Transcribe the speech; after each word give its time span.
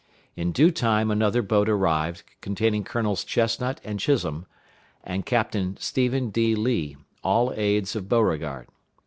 In 0.35 0.51
due 0.51 0.71
time 0.71 1.11
another 1.11 1.43
boat 1.43 1.69
arrived, 1.69 2.23
containing 2.41 2.83
Colonels 2.83 3.23
Chestnut 3.23 3.79
and 3.83 3.99
Chisholm, 3.99 4.47
and 5.03 5.27
Captain 5.27 5.77
Stephen 5.77 6.31
D. 6.31 6.55
Lee, 6.55 6.97
all 7.23 7.53
aids 7.55 7.95
of 7.95 8.09
Beauregard. 8.09 8.67